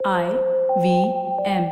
[0.00, 0.26] I
[0.78, 0.90] V
[1.44, 1.64] M.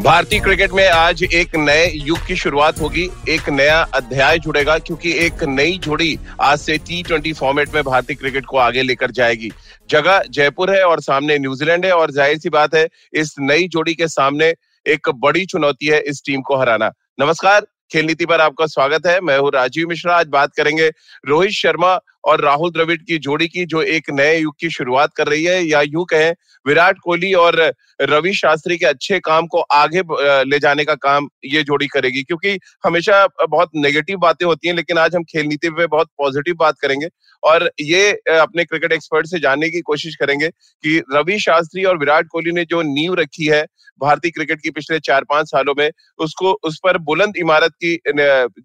[0.00, 5.12] भारतीय cricket में आज एक नए युग की शुरुआत होगी, एक नया अध्याय जुड़ेगा, क्योंकि
[5.26, 9.52] एक नई जोड़ी आज से टी ट्वेंटी फॉर्मेट में भारतीय क्रिकेट को आगे लेकर जाएगी।
[9.90, 13.94] जगह जयपुर है और सामने न्यूजीलैंड है, और ज़ाहिर सी बात है, इस नई जोड़ी
[13.94, 14.54] के सामने
[14.86, 19.20] एक बड़ी चुनौती है इस टीम को हराना। नमस्कार, खेल नीति पर आपका स्वागत है।
[19.20, 20.88] मैं हूँ राजीव मिश्रा। आज बात करेंगे
[21.28, 25.26] रोहित शर्मा और राहुल द्रविड़ की जोड़ी की जो एक नए युग की शुरुआत कर
[25.28, 26.32] रही है, या यूँ कहें,
[26.66, 27.60] विराट कोहली और
[28.02, 30.02] रवि शास्त्री के अच्छे काम को आगे
[30.50, 34.98] ले जाने का काम ये जोड़ी करेगी। क्योंकि हमेशा बहुत नेगेटिव बातें होती हैं, लेकिन
[34.98, 37.08] आज हम खेल नीति पे बहुत पॉजिटिव बात करेंगे।
[37.42, 42.26] और ये अपने क्रिकेट एक्सपर्ट से जानने की कोशिश करेंगे कि रवि शास्त्री और विराट
[42.32, 43.64] कोहली ने जो नींव रखी है
[44.00, 47.94] भारतीय क्रिकेट की पिछले चार पाँच सालों में, उसको, उस पर बुलंद इमारत की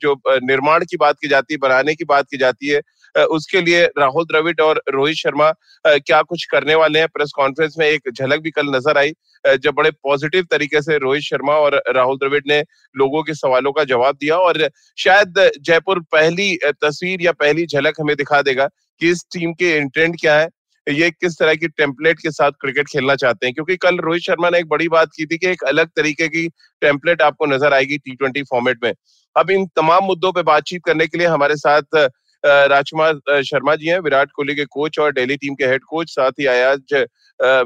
[0.01, 2.81] जो निर्माण की बात की जाती है, बनाने की बात की जाती है
[3.15, 5.51] उसके लिए राहुल द्रविड और रोहित शर्मा
[5.85, 7.07] क्या कुछ करने वाले हैं?
[7.07, 9.13] प्रेस कॉन्फ्रेंस में एक झलक भी कल नज़र आई
[9.57, 12.59] जब बड़े पॉजिटिव तरीके से रोहित शर्मा और राहुल द्रविड ने
[12.95, 18.15] लोगों के सवालों का जवाब दिया और शायद जयपुर पहली तस्वीर या पहली झलक हमें
[18.17, 18.67] दिखा देगा
[19.01, 20.47] कि इस टीम के इंटेंट क्या है,
[20.87, 23.53] ये किस तरह की टेम्पलेट के साथ क्रिकेट खेलना चाहते हैं?
[23.53, 26.47] क्योंकि कल रोहित शर्मा ने एक बड़ी बात की थी कि एक अलग तरीके की
[26.81, 28.93] टेम्पलेट आपको नज़र आएगी टी ट्वेंटी फॉर्मेट में।
[29.35, 31.95] अब इन तमाम मुद्दों पर बातचीत करने के लिए हमारे साथ
[32.43, 36.31] राजकुमार शर्मा जी हैं, विराट कोहली के कोच और दिल्ली टीम के हेड कोच साथ
[36.39, 36.93] ही अयाज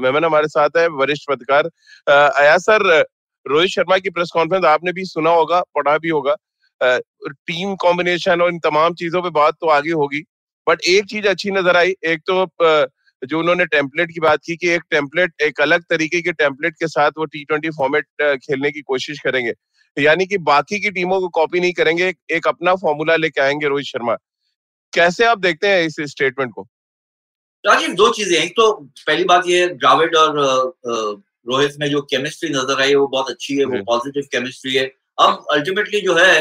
[0.02, 1.70] मेमन हमारे साथ है, वरिष्ठ पत्रकार।
[2.06, 3.04] अयाज सर,
[3.46, 6.34] रोहित शर्मा की प्रेस कॉन्फ्रेंस आपने भी सुना होगा, पढ़ा भी होगा।
[6.80, 10.22] टीम कॉम्बिनेशन और इन तमाम चीज़ों पे बात तो आगे होगी।
[10.66, 12.46] बट एक चीज़ अच्छी नज़र आई, एक तो
[13.22, 16.88] जो उन्होंने टेम्पलेट की बात की कि एक टेम्पलेट एक अलग तरीके के टेम्पलेट के
[16.88, 18.04] साथ वो टी ट्वेंटी फॉर्मेट
[18.42, 19.52] खेलने की कोशिश करेंगे।
[19.96, 23.86] यानी कि बाकी की टीमों को कॉपी नहीं करेंगे, एक अपना फॉर्मूला लेके आएँगे रोहित
[23.86, 24.16] शर्मा।
[24.92, 26.66] कैसे आप देखते हैं इस स्टेटमेंट को?
[27.64, 28.72] राजीव दो चीज़ें एक तो
[29.06, 30.36] पहली बात ये द्राविड और
[30.86, 34.84] रोहित में जो केमिस्ट्री नज़र आई है वो बहुत अच्छी है वो पॉजिटिव केमिस्ट्री है।
[35.18, 36.40] अब अल्टीमेटली जो है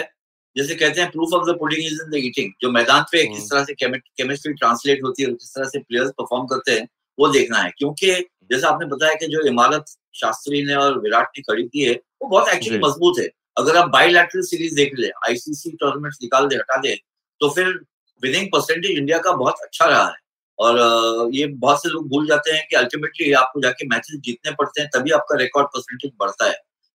[0.56, 3.38] जैसे कहते हैं proof of the pudding is in the eating जो मैदान पे किस
[3.38, 3.74] हम्म। तरह से
[4.18, 6.88] केमिस्ट्री ट्रांसलेट होती है किस तरह से प्लेयर्स परफॉर्म करते हैं
[7.18, 8.12] वो देखना है। क्योंकि
[8.52, 12.30] जैसे आपने बताया कि जो इमारत शास्त्री ने और विराट ने खड़ी की है वो
[12.30, 16.78] बहुत एक्चुअली मज़बूत है। अगर आप बाईलैटरल सीरीज़ देख ले आईसीसी टूर्नामेंट निकाल दे हटा
[16.82, 16.96] दे
[17.42, 17.80] तो फिर
[18.24, 20.16] विनिंग परसेंटेज इंडिया का बहुत अच्छा रहा है।
[20.60, 24.82] और ये बहुत से लोग भूल जाते हैं कि अल्टीमेटली आपको जाके मैचेस जीतने पड़ते
[24.82, 26.54] हैं तभी आपका रिकॉर्ड परसेंटेज बढ़ता है।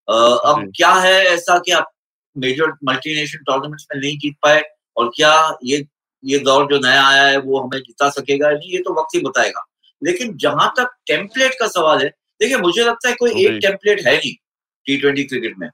[0.08, 1.90] अब क्या है ऐसा कि आप
[2.36, 4.62] मेजर मल्टीनेशनल टूर्नामेंट्स में नहीं जीत पाए
[4.96, 5.34] और क्या
[5.64, 5.84] ये
[6.24, 8.50] ये दौर जो नया आया है वो हमें जिता सकेगा?
[8.50, 9.64] नहीं ये तो वक्त ही बताएगा।
[10.02, 12.08] लेकिन जहाँ तक टेम्पलेट का सवाल है
[12.40, 14.32] देखिए मुझे लगता है कोई एक टेम्पलेट है नहीं
[14.86, 15.68] टी ट्वेंटी क्रिकेट में।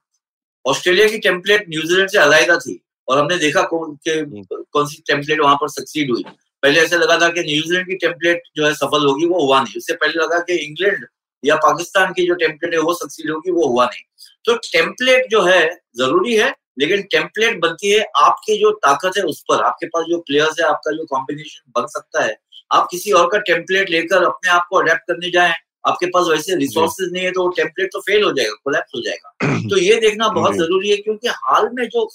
[0.65, 4.43] ऑस्ट्रेलिया की टेम्पलेट न्यूजीलैंड से अलायदा थी। और हमने देखा कौन के हम्म।
[4.73, 6.25] कौन सी टेम्पलेट वहाँ पर सक्सीड हुई।
[6.63, 9.75] पहले ऐसा लगा था कि न्यूजीलैंड की टेम्पलेट जो है सफल होगी वो हुआ नहीं।
[9.77, 11.07] उससे पहले लगा कि इंग्लैंड
[11.45, 14.03] या पाकिस्तान की जो टेम्पलेट है वो सक्सीड होगी वो हुआ नहीं।
[14.45, 19.45] तो टेम्पलेट जो है ज़रूरी है लेकिन टेम्पलेट बनती है आपकी जो ताकत है उस
[19.49, 22.37] पर। आपके पास जो प्लेयर्स है आपका जो कॉम्बिनेशन बन सकता है।
[22.73, 25.55] आप किसी और का टेम्पलेट लेकर अपने आप को अडेप्ट करने जाए।
[25.87, 29.01] आपके पास वैसे रिसोर्सेज नहीं है तो वो टेम्पलेट तो फेल हो जाएगा कोलैप्स हो
[29.01, 32.11] जाएगा। तो ये देखना बहुत ज़रूरी है क्योंकि हाल में जो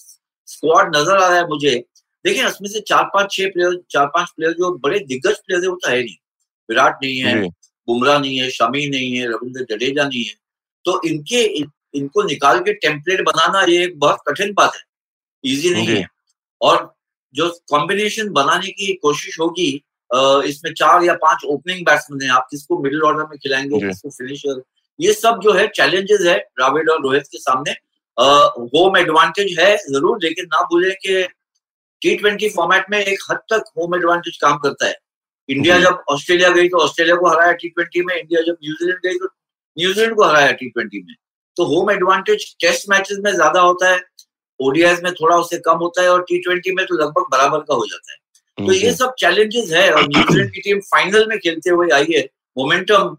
[0.47, 1.75] स्क्वाड नज़र आ रहा है मुझे।
[2.25, 5.69] देखिए उसमें से चार पाँच छह प्लेयर चार पाँच प्लेयर जो बड़े दिग्गज प्लेयर है
[5.69, 6.15] वो तो है नहीं।
[6.69, 7.47] विराट नहीं है
[7.87, 10.35] बुमराह नहीं है शमी नहीं है रविंद्र जडेजा नहीं है।
[10.85, 11.43] तो इनके
[11.93, 14.81] इनको निकाल के टेम्पलेट बनाना ये एक बहुत कठिन बात है।
[15.43, 16.05] इजी नहीं है।
[16.61, 16.93] और
[17.35, 19.71] जो कॉम्बिनेशन बनाने की कोशिश होगी
[20.47, 24.61] इसमें चार या पाँच ओपनिंग बैट्समैन है आप किसको मिडिल ऑर्डर में खिलाएँगे किसको फिनिशर
[24.99, 27.71] ये सब जो है चैलेंजेस है द्राविड और रोहित के सामने।
[28.17, 31.23] होम एडवांटेज है ज़रूर लेकिन ना भूले कि
[32.01, 34.95] टी ट्वेंटी फॉर्मेट में एक हद तक होम एडवांटेज काम करता है।
[35.49, 39.17] इंडिया जब ऑस्ट्रेलिया गई तो ऑस्ट्रेलिया को हराया टी ट्वेंटी में इंडिया जब न्यूजीलैंड गई
[39.19, 39.25] तो
[39.77, 41.15] न्यूजीलैंड को हराया टी ट्वेंटी में।
[41.57, 43.99] तो होम एडवांटेज टेस्ट मैचेस में ज़्यादा होता है
[44.59, 47.75] ओडीआई में थोड़ा उससे कम होता है और टी ट्वेंटी में तो लगभग बराबर का
[47.75, 51.69] हो जाता है। तो ये सब चैलेंजेस है और न्यूजीलैंड की टीम फाइनल में खेलते
[51.69, 52.21] हुए आई है।
[52.57, 53.15] मोमेंटम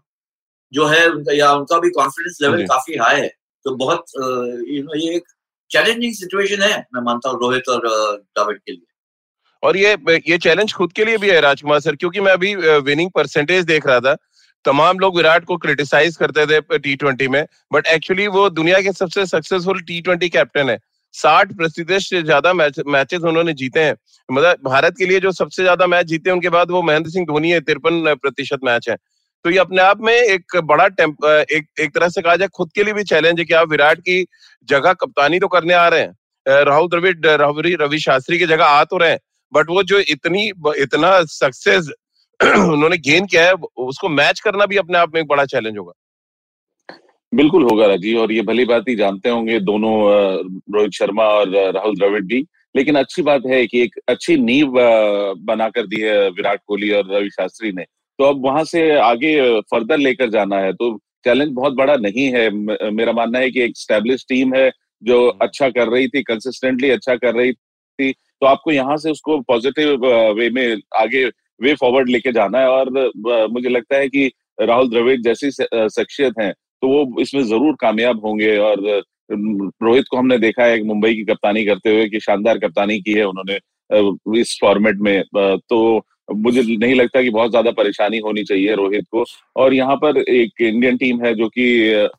[0.73, 3.33] जो है उनका या उनका भी कॉन्फिडेंस लेवल काफ़ी हाई है।
[3.65, 4.05] तो बहुत
[4.69, 5.23] यू नो ये एक
[5.71, 8.85] चैलेंजिंग सिचुएशन है, मैं मानता हूँ रोहित और द्रविड के लिए।
[9.63, 9.95] और ये
[10.27, 13.87] ये चैलेंज खुद के लिए भी है राजकुमार सर, क्योंकि मैं अभी विनिंग परसेंटेज देख
[13.87, 14.15] रहा था।
[14.65, 18.91] तमाम लोग विराट को क्रिटिसाइज करते थे टी ट्वेंटी में बट एक्चुअली वो दुनिया के
[18.93, 20.77] सबसे सक्सेसफुल टी ट्वेंटी कैप्टन है।
[21.15, 23.95] साठ प्रतिशत से ज़्यादा मैच मैचेस उन्होंने जीते हैं।
[24.29, 27.25] मतलब भारत के लिए जो सबसे ज़्यादा मैच जीते हैं, उनके बाद वो महेंद्र सिंह
[27.25, 28.95] धोनी है, तिरपन प्रतिशत मैच है।
[29.45, 32.69] तो ये अपने आप में एक बड़ा टेम्प एक एक तरह से कहा जाए खुद
[32.75, 34.25] के लिए भी चैलेंज है कि आप विराट की
[34.67, 38.83] जगह कप्तानी तो करने आ रहे हैं। राहुल द्रविड रवि रवि शास्त्री की जगह आ
[38.83, 39.19] तो रहे हैं,
[39.53, 40.45] बट वो जो इतनी
[40.77, 41.91] इतना सक्सेस
[42.43, 45.93] उन्होंने गेन किया है उसको मैच करना भी अपने आप में एक बड़ा चैलेंज होगा।
[47.33, 49.93] बिल्कुल होगा राजीव, और ये भली बात ही जानते होंगे दोनों
[50.75, 52.45] रोहित शर्मा और राहुल द्रविड़ भी।
[52.75, 54.71] लेकिन अच्छी बात है कि एक अच्छी नींव
[55.45, 57.85] बनाकर दी है विराट कोहली और रवि शास्त्री ने।
[58.19, 62.49] तो अब वहाँ से आगे फर्दर लेकर जाना है। तो चैलेंज बहुत बड़ा नहीं है।
[62.91, 64.69] मेरा मानना है कि एक स्टैब्लिश टीम है
[65.01, 69.39] जो अच्छा कर रही थी कंसिस्टेंटली अच्छा कर रही थी तो आपको यहाँ से उसको
[69.43, 70.05] पॉजिटिव
[70.37, 71.25] वे में आगे
[71.61, 72.89] वे फॉरवर्ड लेके जाना है। और
[73.51, 78.57] मुझे लगता है कि राहुल द्रविड़ जैसी शख्सियत है तो वो इसमें ज़रूर कामयाब होंगे।
[78.59, 78.81] और
[79.29, 83.23] रोहित को हमने देखा है मुंबई की कप्तानी करते हुए कि शानदार कप्तानी की है
[83.25, 83.59] उन्होंने
[84.39, 85.79] इस फॉर्मेट में तो
[86.29, 89.23] मुझे नहीं लगता कि बहुत ज़्यादा परेशानी होनी चाहिए रोहित को।
[89.55, 91.67] और यहाँ पर एक इंडियन टीम है जो कि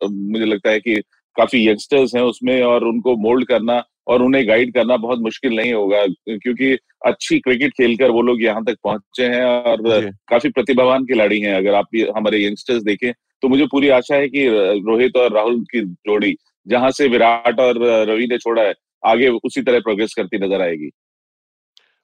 [0.05, 0.95] मुझे लगता है कि
[1.37, 5.73] काफ़ी यंगस्टर्स हैं उसमें और उनको मोल्ड करना और उन्हें गाइड करना बहुत मुश्किल नहीं
[5.73, 6.77] होगा क्योंकि
[7.07, 11.75] अच्छी क्रिकेट खेलकर वो लोग यहाँ तक पहुँचे हैं और काफ़ी प्रतिभावान खिलाड़ी हैं। अगर
[11.75, 13.13] आप हमारे यंगस्टर्स देखें
[13.43, 14.47] तो मुझे पूरी आशा है कि
[14.87, 16.35] रोहित और राहुल की जोड़ी
[16.67, 18.75] जहाँ से विराट और रवि ने छोड़ा है
[19.05, 20.91] आगे उसी तरह प्रोग्रेस करती नज़र आएगी।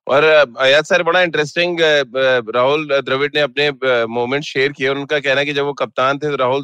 [0.06, 1.80] और अयाज सर, बड़ा इंटरेस्टिंग
[2.54, 3.70] राहुल द्रविड़ ने अपने
[4.08, 6.62] मोमेंट शेयर किए उनका कहना है कि जब वो कप्तान थे तो राहुल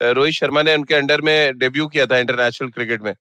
[0.00, 3.14] रोहित शर्मा ने उनके अंडर में डेब्यू किया था इंटरनेशनल क्रिकेट में।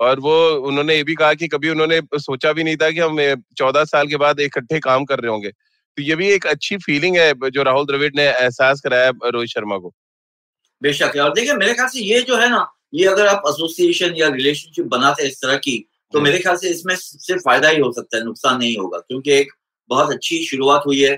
[0.00, 0.34] और वो,
[0.68, 4.08] उन्होंने ये भी कहा कि कभी उन्होंने सोचा भी नहीं था कि हम चौदह साल
[4.08, 7.62] के बाद इकट्ठे काम कर रहे होंगे। तो ये भी एक अच्छी फीलिंग है जो
[7.62, 9.92] राहुल द्रविड़ ने एहसास कराया रोहित शर्मा को।
[10.82, 14.28] बेशक और देखिए, मेरे ख्याल से ये जो है ना, ये अगर आप एसोसिएशन या
[14.28, 15.76] रिलेशनशिप बनाते इस तरह की
[16.12, 19.32] तो मेरे ख्याल से इसमें सिर्फ़ फ़ायदा ही हो सकता है नुकसान नहीं होगा क्योंकि
[19.32, 19.52] एक
[19.90, 21.14] बहुत अच्छी शुरुआत हुई है।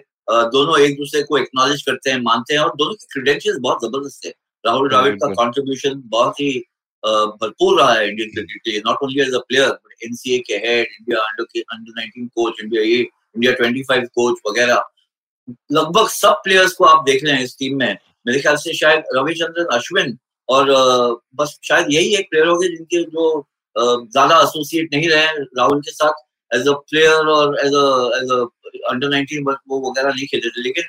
[0.52, 4.26] दोनों एक दूसरे को एक्नॉलेज करते हैं मानते हैं और दोनों के क्रीडेंशियल बहुत ज़बरदस्त
[4.26, 4.32] है।
[4.64, 6.50] राहुल द्राविड का कॉन्ट्रीब्यूशन बहुत ही
[7.02, 10.55] भरपूर रहा है इंडियन क्रिकेट के लिए not only as a player but NCA के
[10.67, 14.82] हेड इंडिया अंडर के अंडर 19 कोच इंडिया ये इंडिया 25 कोच वगैरह।
[15.73, 17.96] लगभग सब प्लेयर्स को आप देख रहे हैं इस टीम में।
[18.26, 20.17] मेरे ख्याल से शायद रविचंद्रन अश्विन
[20.49, 20.70] और
[21.35, 23.31] बस शायद यही एक प्लेयर होंगे जिनके जो
[23.79, 25.27] ज़्यादा एसोसिएट नहीं रहे
[25.59, 27.75] राहुल के साथ एज अ प्लेयर और एज
[28.17, 28.31] एज
[28.91, 30.85] अंडर नाइनटीन वो वगैरह नहीं खेलते थे। लेकिन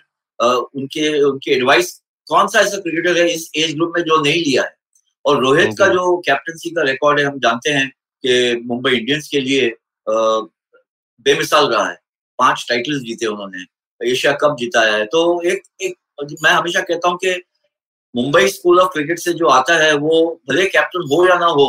[0.75, 1.91] उनके उनकी एडवाइस
[2.27, 4.73] कौन सा ऐसा क्रिकेटर है इस एज ग्रुप में जो नहीं लिया है?
[5.25, 7.87] और रोहित का जो। कैप्टनसी का रिकॉर्ड है हम जानते हैं
[8.23, 9.69] कि मुंबई इंडियंस के लिए
[11.25, 11.95] बेमिसाल रहा है।
[12.39, 13.63] पाँच टाइटल्स जीते उन्होंने।
[14.01, 15.95] एशिया कप जिताया है। तो एक एक
[16.43, 17.35] मैं हमेशा कहता हूँ कि
[18.15, 20.19] मुंबई स्कूल ऑफ़ क्रिकेट से जो आता है वो
[20.49, 21.67] भले कैप्टन हो या ना हो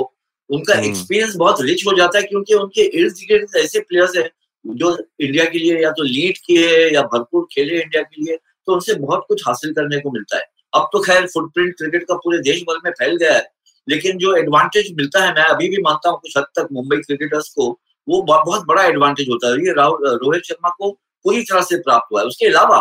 [0.50, 4.28] उनका एक्सपीरियंस हम्म। बहुत रिच हो जाता है क्योंकि उनके इर्द गिर्द ऐसे प्लेयर्स हैं
[4.64, 8.72] जो इंडिया के लिए या तो लीड किए या भरपूर खेले इंडिया के लिए तो
[8.74, 12.38] उनसे बहुत कुछ हासिल करने को मिलता है। अब तो खैर फुटप्रिंट क्रिकेट का पूरे
[12.42, 13.48] देश भर में फैल गया है
[13.88, 17.48] लेकिन जो एडवांटेज मिलता है मैं अभी भी मानता हूँ कुछ हद तक मुंबई क्रिकेटर्स
[17.48, 17.68] को
[18.08, 20.90] वो बहुत बड़ा एडवांटेज होता है। ये राहुल रोहित शर्मा को
[21.24, 22.78] पूरी तरह से प्राप्त हुआ है। उसके अलावा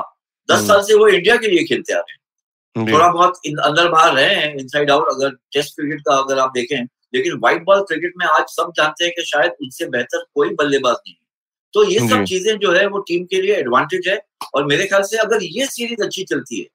[0.49, 3.89] दस हम्म। साल से वो इंडिया के लिए खेलते आ रहे हैं। थोड़ा बहुत अंदर
[3.89, 7.81] बाहर रहे हैं इनसाइड आउट अगर टेस्ट क्रिकेट का अगर आप देखें लेकिन व्हाइट बॉल
[7.81, 11.27] क्रिकेट में आज सब जानते हैं कि शायद उनसे बेहतर कोई बल्लेबाज नहीं है।
[11.73, 14.19] तो ये सब चीज़ें जो है वो टीम के लिए एडवांटेज है
[14.55, 16.67] और मेरे ख्याल से अगर ये सीरीज़ अच्छी चलती है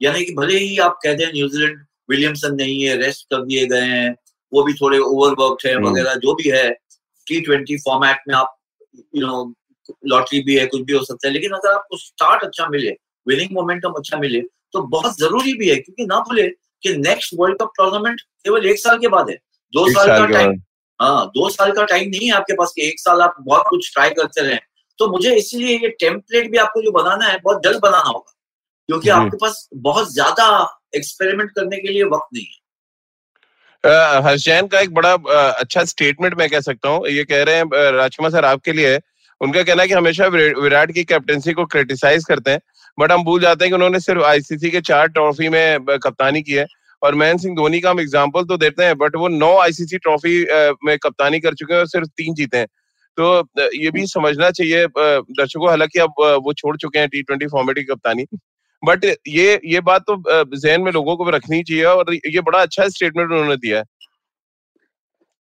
[0.00, 1.78] यानी कि भले ही आप कह दें न्यूजीलैंड
[2.10, 4.14] विलियमसन नहीं है रेस्ट कर दिए गए हैं
[4.52, 6.68] वो भी थोड़े ओवरवर्क है हम्म। वगैरह जो भी है
[7.26, 8.56] टी ट्वेंटी फॉर्मेट में आप
[9.16, 9.54] यू नो
[10.06, 12.90] लॉटरी भी है कुछ भी हो सकता है लेकिन अगर आपको स्टार्ट अच्छा मिले
[13.26, 14.40] विनिंग मोमेंटम अच्छा मिले
[14.72, 16.48] तो बहुत ज़रूरी भी है क्योंकि ना भूले
[16.82, 19.36] कि नेक्स्ट वर्ल्ड कप टूर्नामेंट केवल एक साल के बाद है।
[19.72, 20.54] दो साल, साल का टाइम
[21.00, 23.92] हाँ दो साल का टाइम नहीं है आपके पास कि एक साल आप बहुत कुछ
[23.94, 24.56] ट्राई करते रहे
[24.98, 28.32] तो मुझे इसीलिए ये टेम्पलेट भी आपको जो बनाना है बहुत जल्द बनाना होगा।
[28.88, 30.46] क्योंकि आपके पास बहुत ज़्यादा
[30.96, 36.60] एक्सपेरिमेंट करने के लिए वक्त नहीं है। हर्षैन का एक बड़ा अच्छा स्टेटमेंट मैं कह
[36.60, 38.96] सकता हूँ। ये कह रहे हैं राजकुमार सर आपके लिए।
[39.40, 42.60] उनका कहना है कि हमेशा विराट की कैप्टनसी को क्रिटिसाइज करते हैं।
[42.98, 46.52] बट हम भूल जाते हैं कि उन्होंने सिर्फ़ आईसीसी के चार ट्रॉफी में कप्तानी की
[46.52, 46.66] है।
[47.06, 50.40] और महेंद्र सिंह धोनी का हम एग्ज़ाम्पल तो देते हैं बट वो नौ आईसीसी ट्रॉफी
[50.84, 52.66] में कप्तानी कर चुके हैं और सिर्फ़ तीन जीते हैं
[53.18, 53.28] तो
[53.76, 57.84] ये भी समझना चाहिए दर्शकों हालाँकि अब वो छोड़ चुके हैं टी ट्वेंटी फॉर्मेट की
[57.84, 58.26] कप्तानी
[58.82, 60.16] बट ये ये बात तो
[60.56, 63.84] जहन में लोगों को भी रखनी चाहिए और ये बड़ा अच्छा स्टेटमेंट उन्होंने दिया है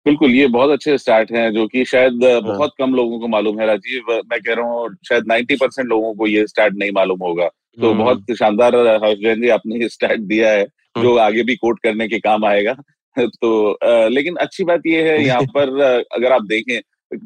[0.06, 3.60] बिल्कुल ये बहुत अच्छे स्टार्ट हैं जो कि शायद हाँ। बहुत कम लोगों को मालूम
[3.60, 7.22] है राजीव मैं कह रहा हूँ शायद 90 परसेंट लोगों को ये स्टार्ट नहीं मालूम
[7.22, 7.48] होगा
[7.80, 11.78] तो हम्म। बहुत शानदार हर्षजैन जी आपने ये स्टार्ट दिया है। जो आगे भी कोट
[11.80, 12.75] करने के काम आएगा
[13.16, 15.80] तो आ, लेकिन अच्छी बात यह है यहाँ पर
[16.12, 16.80] अगर आप देखें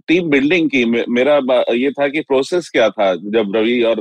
[0.09, 1.37] टीम बिल्डिंग की मेरा
[1.73, 4.01] ये था कि प्रोसेस क्या था जब रवि और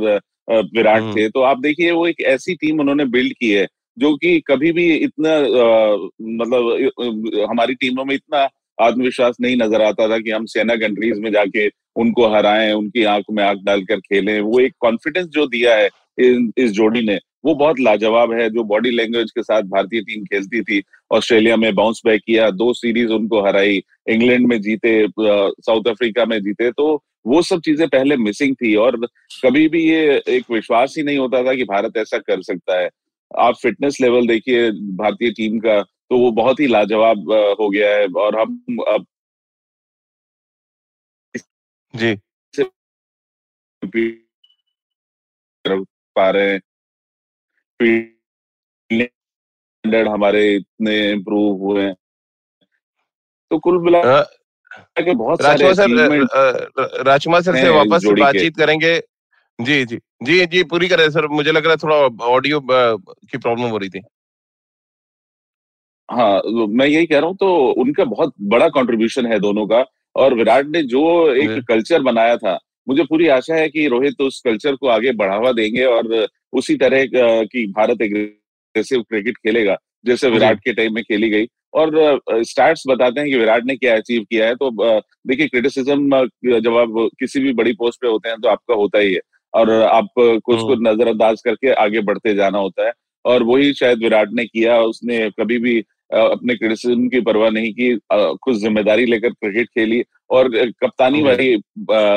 [0.49, 3.67] विराट हम्म। थे तो आप देखिए वो एक ऐसी टीम उन्होंने बिल्ड की है
[3.97, 5.37] जो कि कभी भी इतना
[6.33, 11.31] मतलब हमारी टीमों में इतना आत्मविश्वास नहीं नज़र आता था कि हम सेना कंट्रीज़ में
[11.31, 15.89] जाके उनको हराएँ उनकी आँख में आँख डालकर खेलें वो एक कॉन्फिडेंस जो दिया है
[16.57, 20.61] इस जोड़ी ने वो बहुत लाजवाब है जो बॉडी लैंग्वेज के साथ भारतीय टीम खेलती
[20.61, 20.81] थी
[21.11, 26.39] ऑस्ट्रेलिया में बाउंस बैक किया दो सीरीज़ उनको हराई इंग्लैंड में जीते साउथ अफ्रीका में
[26.41, 28.95] जीते तो वो सब चीज़ें पहले मिसिंग थी और
[29.45, 32.89] कभी भी ये एक विश्वास ही नहीं होता था कि भारत ऐसा कर सकता है।
[33.31, 38.07] आप फिटनेस लेवल देखिए भारतीय टीम का तो वो बहुत ही लाजवाब हो गया है
[38.17, 39.05] और हम अब
[41.93, 42.17] जी।
[46.15, 46.61] पा रहे हैं।
[47.79, 51.95] स्टैंडर्ड हमारे इतने इम्प्रूव हुए हैं।
[53.51, 54.01] तो कुल मिला
[54.99, 55.89] बहुत सारे सर
[57.05, 59.01] राजकुमार सर से वापस बातचीत करेंगे।
[59.59, 63.65] जी जी जी जी पूरी करें सर मुझे लग रहा है थोड़ा ऑडियो की प्रॉब्लम
[63.65, 64.01] हो रही थी।
[66.09, 69.85] हाँ तो मैं यही कह रहा हूँ तो उनका बहुत बड़ा कंट्रीब्यूशन है दोनों का
[70.15, 74.41] और विराट ने जो एक कल्चर बनाया था मुझे पूरी आशा है कि रोहित उस
[74.45, 77.05] कल्चर को आगे बढ़ावा देंगे और उसी तरह
[77.45, 83.19] की भारत एग्रेसिव क्रिकेट खेलेगा जैसे विराट के टाइम में खेली गई। और स्टार्ट्स बताते
[83.19, 84.69] हैं कि विराट ने क्या अचीव किया है तो
[85.27, 86.25] देखिए क्रिटिसिज्म
[86.59, 89.19] जब आप किसी भी बड़ी पोस्ट पे होते हैं तो आपका होता ही है।
[89.53, 92.91] और आपको उसको हम्म। नजरअंदाज करके आगे बढ़ते जाना होता है।
[93.25, 95.79] और वही शायद विराट ने किया उसने कभी भी
[96.11, 100.49] अपने क्रिटिसिज्म की परवाह नहीं की कुछ ज़िम्मेदारी लेकर क्रिकेट खेली और
[100.83, 101.55] कप्तानी हम्म। वाली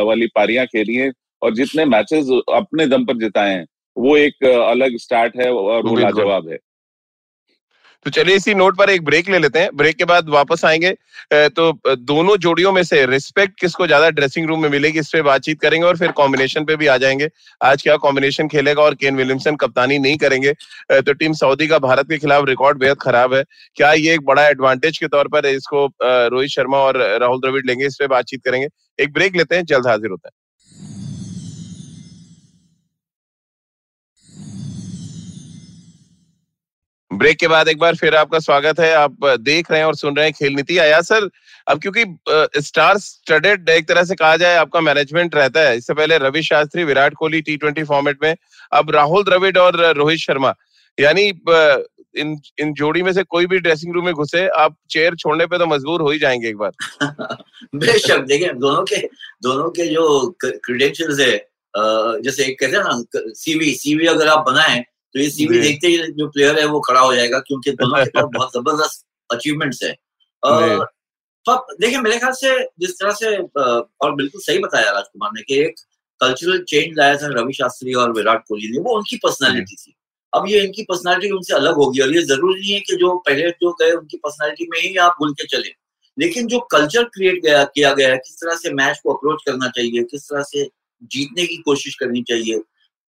[0.04, 1.12] वाली पारियाँ खेली हैं।
[1.42, 3.64] और जितने मैचेस अपने दम पर जिताए हैं
[3.96, 6.58] वो एक अलग स्टार्ट है और वो लाजवाब है।
[8.06, 10.90] तो चलिए इसी नोट पर एक ब्रेक ले लेते हैं। ब्रेक के बाद वापस आएँगे।
[11.32, 15.60] तो दोनों जोड़ियों में से रिस्पेक्ट किसको ज़्यादा ड्रेसिंग रूम में मिलेगी इस पे बातचीत
[15.60, 17.28] करेंगे और फिर कॉम्बिनेशन पे भी आ जाएँगे।
[17.60, 20.52] आज क्या कॉम्बिनेशन खेलेगा और केन विलियमसन कप्तानी नहीं करेंगे।
[20.92, 23.44] तो टीम सऊदी का भारत के खिलाफ रिकॉर्ड बेहद खराब है।
[23.76, 27.86] क्या ये एक बड़ा एडवांटेज के तौर पर इसको रोहित शर्मा और राहुल द्रविड़ लेंगे
[27.86, 30.45] इस पे बातचीत करेंगे। एक ब्रेक लेते हैं जल्द हाजिर होता है।
[37.10, 40.16] ब्रेक के बाद एक बार फिर आपका स्वागत है। आप देख रहे हैं और सुन
[40.16, 41.28] रहे हैं खेल नीति। आया सर,
[41.68, 42.04] अब क्योंकि
[42.60, 46.84] स्टार स्टडेड एक तरह से कहा जाए आपका मैनेजमेंट रहता है। इससे पहले Ravi Shastri,
[46.84, 48.34] Virat Kohli T twenty format में,
[48.72, 50.54] अब राहुल द्रविड और रोहित शर्मा।
[50.98, 51.26] यानी
[52.18, 55.58] इन इन जोड़ी में से कोई भी ड्रेसिंग रूम में घुसे, आप चेयर छोड़ने पे
[55.58, 56.72] तो मजबूर हो ही जाएँगे एक बार।
[57.74, 58.96] बेशक, देखिए, दोनों के
[59.42, 61.36] दोनों के जो क्रीडेंशियल्स है
[62.24, 64.84] जैसे एक कहते हैं ना सीवी सीवी अगर आप बनाएँ
[65.16, 68.10] तो ये सीवी देखते ही जो प्लेयर है वो खड़ा हो जाएगा क्योंकि दोनों के
[68.10, 69.90] पास बहुत ज़बरदस्त अचीवमेंट्स है।
[71.80, 73.36] देखिए मेरे ख्याल से जिस तरह से
[74.00, 75.74] और बिल्कुल सही बताया राजकुमार ने कि एक
[76.20, 79.94] कल्चरल चेंज लाया था रवि शास्त्री और विराट कोहली ने वो उनकी पर्सनैलिटी थी।
[80.34, 83.50] अब ये इनकी पर्सनैलिटी उनसे अलग होगी और ये ज़रूरी नहीं है कि जो पहले
[83.50, 85.72] जो गए उनकी पर्सनैलिटी में ही आप भूल के चले।
[86.18, 89.68] लेकिन जो कल्चर क्रिएट गया किया गया है किस तरह से मैच को अप्रोच करना
[89.68, 90.70] चाहिए किस तरह से
[91.02, 92.60] जीतने की कोशिश करनी चाहिए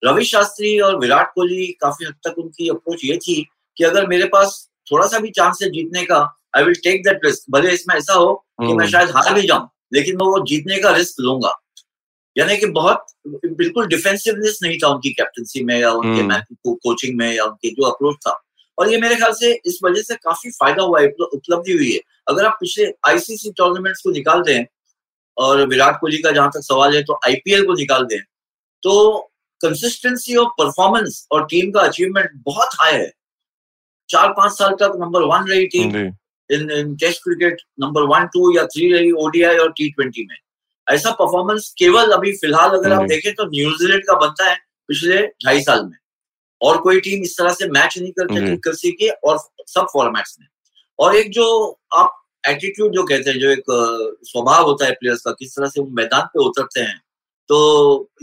[0.03, 3.41] रवि शास्त्री और विराट कोहली काफ़ी हद तक उनकी अप्रोच ये थी
[3.77, 6.19] कि अगर मेरे पास थोड़ा सा भी चांस है जीतने का
[6.57, 9.47] I will take that risk भले इसमें ऐसा हो कि मैं हम्म। शायद हार भी
[9.47, 11.53] जाऊँ लेकिन मैं वो जीतने का रिस्क लूँगा
[12.35, 17.31] यानी कि बहुत बिल्कुल डिफेंसिवनेस नहीं था उनकी कैप्टनसी में या उनके हम्म। कोचिंग में
[17.33, 18.39] या उनके जो अप्रोच था
[18.77, 21.99] और ये मेरे ख्याल से इस वजह से काफ़ी फ़ायदा हुआ है उपलब्धि हुई है
[22.27, 24.65] अगर आप पिछले आईसीसी टूर्नामेंट्स को निकाल दें
[25.37, 28.19] और विराट कोहली का जहाँ तक सवाल है तो आईपीएल को निकाल दें
[28.83, 28.93] तो
[29.61, 33.11] कंसिस्टेंसी ऑफ़ परफॉर्मेंस और टीम का अचीवमेंट बहुत हाई है।
[34.09, 35.95] चार पाँच साल तक नंबर वन रही team
[36.49, 40.35] in in test cricket number one two या थ्री रही ओडीआई और टी ट्वेंटी में।
[40.87, 44.55] ऐसा परफॉर्मेंस केवल अभी फ़िलहाल अगर आप देखें तो न्यूजीलैंड का बनता है
[44.89, 45.97] पिछले ढाई साल में।
[46.61, 49.37] और कोई टीम इस तरह से मैच नहीं करते कर सकी और
[49.67, 50.47] सब फॉर्मेट्स में।
[50.99, 51.47] और एक जो
[51.95, 52.13] आप
[52.47, 53.63] एटीट्यूड जो कहते हैं जो एक
[54.23, 57.01] स्वभाव होता है प्लेयर्स का किस तरह से वो मैदान पे उतरते हैं
[57.49, 57.57] तो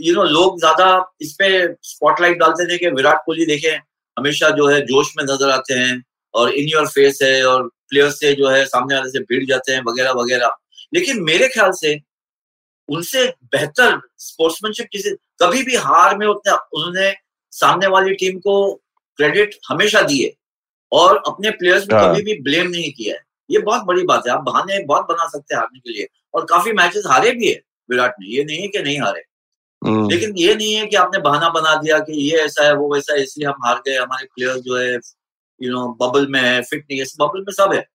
[0.01, 1.47] यू you नो know, लोग ज़्यादा इस पे
[1.83, 3.69] स्पॉटलाइट डालते थे कि विराट कोहली देखे
[4.17, 6.03] हमेशा जो है जोश में नज़र आते हैं
[6.33, 9.71] और इन योर फेस है और प्लेयर्स से जो है सामने वाले से भिड़ जाते
[9.71, 10.55] हैं वगैरह वगैरह।
[10.93, 11.99] लेकिन मेरे ख्याल से
[12.89, 15.09] उनसे बेहतर स्पोर्ट्समैनशिप किसी
[15.41, 17.13] कभी भी हार में उतने उन्होंने
[17.53, 18.55] सामने वाली टीम को
[19.19, 20.33] क्रेडिट हमेशा दिए
[20.91, 24.27] और अपने प्लेयर्स में हाँ। कभी भी ब्लेम नहीं किया है। ये बहुत बड़ी बात
[24.27, 27.47] है। आप बहाने बहुत बना सकते हैं हारने के लिए और काफ़ी मैचेस हारे भी
[27.47, 29.23] है। विराट ने ये नहीं है कि नहीं हारे
[29.81, 32.93] हम्म। लेकिन ये नहीं है कि आपने बहाना बना दिया कि ये ऐसा है वो
[32.93, 34.93] वैसा है इसलिए हम हार गए हमारे प्लेयर जो है
[35.61, 37.85] यू नो बबल में है फिट नहीं है बबल में सब है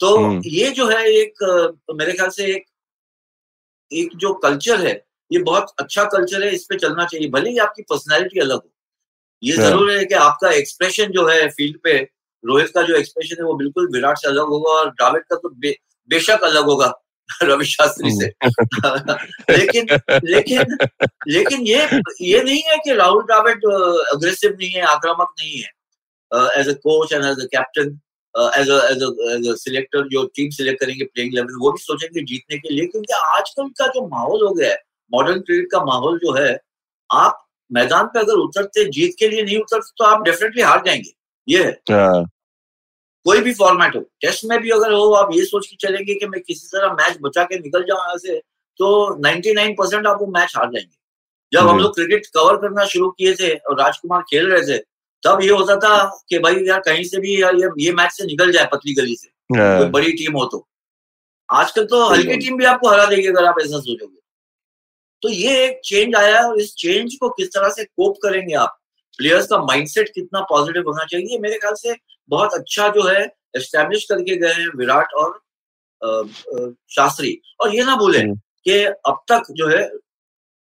[0.00, 1.42] तो हम्म। ये जो है एक
[1.94, 2.64] मेरे ख्याल से एक
[3.90, 4.94] एक जो कल्चर है
[5.30, 8.70] ये बहुत अच्छा कल्चर है इस पे चलना चाहिए भले ही आपकी पर्सनैलिटी अलग हो
[9.42, 11.96] ये। ज़रूर है कि आपका एक्सप्रेशन जो है फ़ील्ड पे
[12.44, 15.48] रोहित का जो एक्सप्रेशन है वो बिल्कुल विराट से अलग होगा और ड्राविड का तो
[15.48, 15.76] बे,
[16.10, 16.92] बेशक अलग होगा
[17.42, 18.26] रवि शास्त्री से।
[19.58, 19.86] लेकिन
[20.24, 20.76] लेकिन
[21.28, 21.88] लेकिन ये
[22.22, 23.56] ये नहीं है कि राहुल द्राविड
[24.14, 28.00] अग्रेसिव नहीं है आक्रामक नहीं है। As a coach and as a captain
[28.36, 32.74] as as a selector जो टीम सिलेक्ट करेंगे प्लेइंग लेवल वो भी सोचेंगे जीतने के
[32.74, 34.78] लिए क्योंकि आजकल का जो माहौल हो गया है
[35.14, 36.58] मॉडर्न क्रिकेट का माहौल जो है
[37.12, 37.38] आप
[37.72, 41.12] मैदान पे अगर उतरते जीत के लिए नहीं उतरते तो आप डेफिनेटली हार जाएँगे।
[41.48, 42.24] ये है। हाँ।
[43.24, 46.26] कोई भी फॉर्मेट हो। टेस्ट में भी अगर हो आप ये सोच के चलेंगे कि
[46.26, 48.38] मैं किसी तरह मैच बचा के निकल जाऊँ यहाँ से
[48.80, 48.88] तो
[49.20, 50.96] 99 परसेंट आप वो मैच हार जाएँगे।
[51.52, 54.78] जब हम लोग क्रिकेट कवर करना शुरू किए थे और राजकुमार खेल रहे थे
[55.22, 58.24] तब ये होता था कि भाई यार कहीं से भी यार ये, ये मैच से
[58.24, 60.68] निकल जाए पतली गली से हाँ। कोई बड़ी टीम हो तो।
[61.50, 64.18] आजकल तो हल्की टीम भी आपको हरा देगी अगर आप ऐसा सोचोगे।
[65.22, 68.54] तो ये एक चेंज आया है और इस चेंज को किस तरह से कोप करेंगे
[68.54, 68.78] आप?
[69.16, 71.38] प्लेयर्स का माइंडसेट कितना पॉजिटिव होना चाहिए?
[71.38, 71.94] मेरे ख्याल से
[72.32, 73.22] बहुत अच्छा जो है
[73.56, 75.40] एस्टेब्लिश करके गए हैं विराट और
[76.90, 78.34] शास्त्री। और ये ना बोले हम्म।
[78.64, 79.82] कि अब तक जो है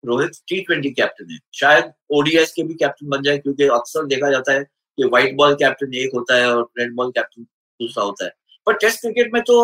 [0.03, 4.29] रोहित टी ट्वेंटी कैप्टन है। शायद ओडीएस के भी कैप्टन बन जाए क्योंकि अक्सर देखा
[4.31, 8.25] जाता है कि व्हाइट बॉल कैप्टन एक होता है और रेड बॉल कैप्टन दूसरा होता
[8.25, 8.31] है।
[8.67, 9.57] पर टेस्ट क्रिकेट में तो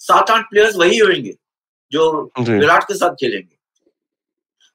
[0.00, 1.34] सात आठ प्लेयर्स वही होंगे
[1.92, 3.56] जो विराट के साथ खेलेंगे।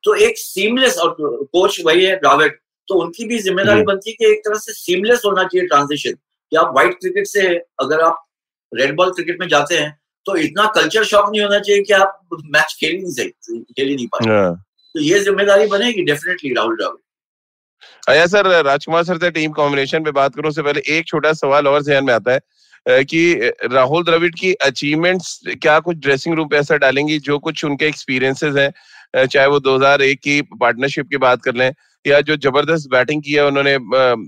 [0.03, 4.31] तो एक सीमलेस और कोच वही है ब्रावेट तो उनकी भी ज़िम्मेदारी बनती है कि
[4.31, 6.17] एक तरह से सीमलेस होना चाहिए ट्रांजिशन
[6.51, 7.47] कि आप व्हाइट क्रिकेट से
[7.81, 8.25] अगर आप
[8.71, 9.91] रेड बॉल क्रिकेट में जाते हैं
[10.25, 13.87] तो इतना कल्चर शॉक नहीं होना चाहिए कि आप मैच खेल ही नहीं सकते खेल
[13.87, 14.53] ही नहीं पाए।
[14.95, 20.11] तो ये ज़िम्मेदारी बनेगी डेफिनेटली राहुल द्रविड़। आया सर राजकुमार सर से टीम कॉम्बिनेशन पे
[20.13, 24.33] बात करूँ उससे पहले एक छोटा सवाल और जहन में आता है कि राहुल द्रविड़
[24.35, 29.25] की अचीवमेंट्स क्या कुछ ड्रेसिंग रूम पे ऐसा डालेंगी जो कुछ उनके एक्सपीरियंसेस हैं?
[29.25, 31.71] चाहे वो 2001 की पार्टनरशिप की बात कर लें
[32.05, 33.77] या जो ज़बरदस्त बैटिंग की है उन्होंने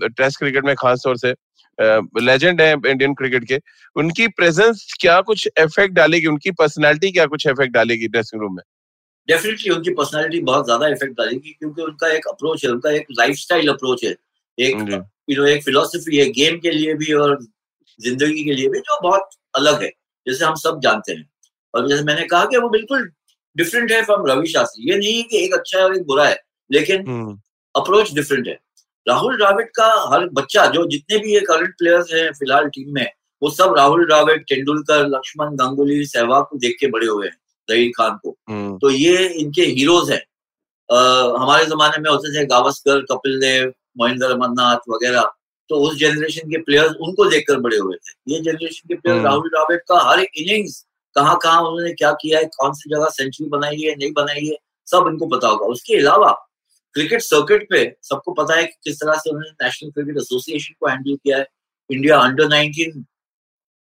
[0.08, 1.32] टेस्ट क्रिकेट में खास तौर से।
[1.78, 3.58] लेजेंड है इंडियन क्रिकेट के।
[3.96, 6.26] उनकी प्रेजेंस क्या कुछ इफ़ेक्ट डालेगी?
[6.26, 8.62] उनकी पर्सनालिटी क्या कुछ इफ़ेक्ट डालेगी ड्रेसिंग रूम में?
[9.28, 13.68] डेफिनेटली उनकी पर्सनालिटी बहुत ज़्यादा इफ़ेक्ट डालेगी क्योंकि उनका एक अप्रोच है उनका एक लाइफस्टाइल
[13.68, 14.14] अप्रोच है।
[14.58, 17.38] एक यू नो एक फिलोसफी है गेम के लिए भी और
[18.00, 19.88] ज़िंदगी के लिए भी जो बहुत अलग है
[20.26, 21.28] जैसे हम सब जानते हैं।
[21.74, 23.10] और जैसे मैंने कहा कि वो बिल्कुल
[23.56, 26.38] डिफरेंट है फ्रॉम रवि शास्त्री ये नहीं कि एक अच्छा है और एक बुरा है
[26.70, 27.02] लेकिन
[27.74, 28.58] अप्रोच डिफरेंट है।
[29.08, 33.06] राहुल द्राविड का हर बच्चा जो जितने भी ये करंट प्लेयर्स हैं फ़िलहाल टीम में
[33.42, 37.36] वो सब राहुल द्राविड तेंदुलकर लक्ष्मण गांगुली सहवाग को देख के बड़े हुए हैं
[37.68, 38.30] जहीर खान को।
[38.78, 40.22] तो ये इनके हीरोज हैं।
[41.40, 45.30] हमारे जमाने में होते थे गावस्कर कपिल देव महेंद्र अमरनाथ वगैरह।
[45.70, 49.48] तो उस जनरेशन के प्लेयर्स उनको देखकर बड़े हुए थे। ये जनरेशन के प्लेयर राहुल
[49.48, 50.84] द्राविड का हर एक इनिंग्स
[51.16, 54.56] कहाँ कहाँ उन्होंने क्या किया है कौन सी जगह सेंचुरी बनाई है नहीं बनाई है
[54.88, 56.30] सब इनको पता होगा। उसके अलावा
[56.98, 60.88] क्रिकेट सर्किट पे सबको पता है कि किस तरह से उन्होंने नेशनल क्रिकेट एसोसिएशन को
[60.88, 61.46] हैंडल किया है।
[61.90, 63.02] इंडिया अंडर 19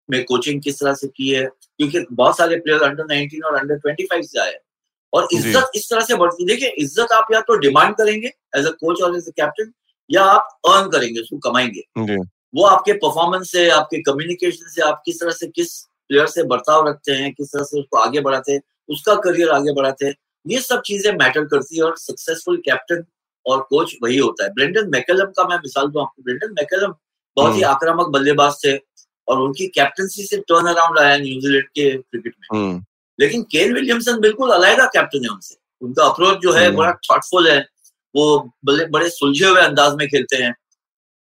[0.09, 3.81] में कोचिंग किस तरह से की है क्योंकि बहुत सारे प्लेयर अंडर 19 और अंडर
[3.87, 4.55] 25 से आए
[5.13, 8.71] और इज़्ज़त इस तरह से बढ़ती देखिए इज़्ज़त आप या तो डिमांड करेंगे एज अ
[8.81, 9.73] कोच और एज अ कैप्टन
[10.11, 11.83] या आप अर्न करेंगे उसको कमाएँगे।
[12.55, 16.89] वो आपके परफॉर्मेंस से आपके कम्युनिकेशन से आप किस तरह से किस प्लेयर से बर्ताव
[16.89, 20.15] रखते हैं किस तरह से उसको आगे बढ़ाते हैं उसका करियर आगे बढ़ाते हैं
[20.47, 23.05] ये सब चीज़ें मैटर करती है और सक्सेसफुल कैप्टन
[23.47, 26.95] और कोच वही होता है। ब्रेंडन मैकेलम का मैं मिसाल दूँ आपको। ब्रेंडन मैकेलम
[27.37, 28.77] बहुत ही आक्रामक बल्लेबाज थे
[29.29, 32.59] और उनकी कैप्टनसी से टर्न अराउंड आया न्यूजीलैंड के क्रिकेट में।
[33.21, 37.67] लेकिन केन विलियमसन बिल्कुल अलहदा कैप्टन है उनसे। उनका अप्रोच जो है बड़ा थॉटफुल है।
[38.17, 40.55] वो बड़े बड़े सुलझे हुए अंदाज में खेलते हैं।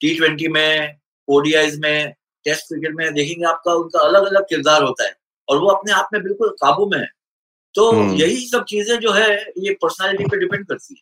[0.00, 0.96] टी ट्वेंटी में
[1.28, 2.12] ओडीआईज में
[2.44, 5.16] टेस्ट क्रिकेट में देखेंगे आपका उनका अलग अलग किरदार होता है।
[5.48, 7.08] और वो अपने आप में बिल्कुल काबू में है।
[7.76, 11.00] तो यही सब चीज़ें जो है ये पर्सनालिटी पे डिपेंड करती है।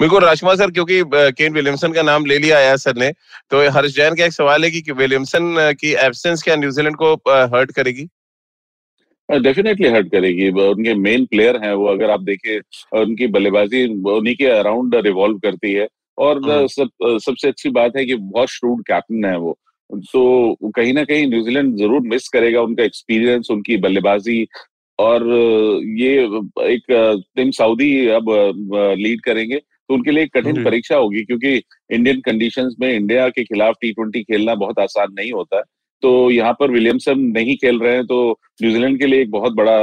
[0.00, 1.02] बिल्कुल राजकुमार सर क्योंकि
[1.34, 3.10] केन विलियमसन का नाम ले लिया आया सर ने
[3.50, 7.12] तो हर्ष जैन का एक सवाल है कि विलियमसन की एब्सेंस क्या न्यूजीलैंड को
[7.54, 8.06] हर्ट करेगी?
[9.28, 14.46] डेफिनेटली हर्ट करेगी। उनके मेन प्लेयर हैं वो अगर आप देखें उनकी बल्लेबाजी उन्हीं के
[14.48, 16.88] अराउंड रिवॉल्व करती है। और सब
[17.24, 19.56] सबसे अच्छी बात है कि बहुत श्रूड कैप्टन है वो।
[19.90, 24.42] तो कहीं ना कहीं न्यूजीलैंड ज़रूर मिस करेगा उनका एक्सपीरियंस उनकी बल्लेबाजी
[25.00, 25.26] और
[25.98, 26.14] ये
[26.68, 28.30] एक टीम सऊदी अब
[28.98, 31.56] लीड करेंगे तो उनके लिए कठिन परीक्षा होगी क्योंकि
[31.90, 35.62] इंडियन कंडीशंस में इंडिया के खिलाफ टी ट्वेंटी खेलना बहुत आसान नहीं होता। है
[36.02, 38.18] तो यहाँ पर विलियमसन नहीं खेल रहे हैं तो
[38.62, 39.76] न्यूजीलैंड के लिए एक बहुत बड़ा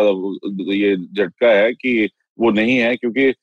[0.73, 3.33] ये झटका है कि वो नहीं है क्योंकि